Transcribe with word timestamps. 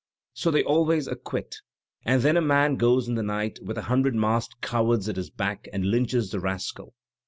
""'So 0.33 0.49
they 0.49 0.63
always 0.63 1.05
acquit; 1.07 1.57
and 2.05 2.23
then 2.23 2.35
a 2.35 2.41
man 2.41 2.75
goes 2.75 3.07
in 3.07 3.13
the 3.13 3.21
night, 3.21 3.59
with 3.61 3.77
a 3.77 3.83
hundred 3.83 4.15
masked 4.15 4.59
cowards 4.59 5.07
at 5.07 5.15
his 5.15 5.29
back, 5.29 5.67
and 5.71 5.85
lynches 5.85 6.31
the 6.31 6.39
rascal. 6.39 6.95